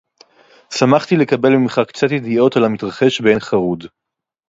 שָׂמַחְתִּי 0.75 1.15
לְקַבֵּל 1.15 1.49
מִמְּךָ 1.49 1.79
קְצָת 1.79 2.11
יְדִיעוֹת 2.11 2.55
עַל 2.57 2.63
הַמִּתְרַחֵשׁ 2.63 3.21
בעין-חרוד 3.21 3.83